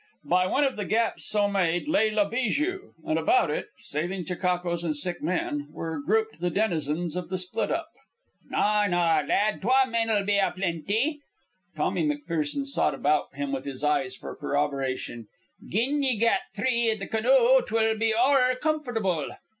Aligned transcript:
By 0.25 0.47
one 0.47 0.63
of 0.63 0.77
the 0.77 0.85
gaps 0.85 1.27
so 1.27 1.47
made 1.47 1.87
lay 1.87 2.09
La 2.09 2.27
Bijou, 2.27 2.95
and 3.05 3.19
about 3.19 3.51
it, 3.51 3.67
saving 3.77 4.25
chechaquos 4.25 4.83
and 4.83 4.95
sick 4.97 5.21
men, 5.21 5.67
were 5.71 6.01
grouped 6.03 6.39
the 6.41 6.49
denizens 6.49 7.15
of 7.15 7.29
Split 7.39 7.69
up. 7.69 7.87
"Na, 8.49 8.87
na, 8.87 9.21
lad; 9.23 9.61
twa 9.61 9.85
men'll 9.87 10.25
be 10.25 10.37
a 10.37 10.51
plenty." 10.55 11.21
Tommy 11.75 12.03
McPherson 12.03 12.65
sought 12.65 12.95
about 12.95 13.35
him 13.35 13.51
with 13.51 13.65
his 13.65 13.83
eyes 13.83 14.15
for 14.15 14.35
corroboration. 14.35 15.27
"Gin 15.69 16.01
ye 16.01 16.17
gat 16.17 16.39
three 16.55 16.89
i' 16.91 16.95
the 16.95 17.05
canoe 17.05 17.61
'twill 17.61 17.95
be 17.95 18.11
ower 18.11 18.55
comfortable." 18.55 19.27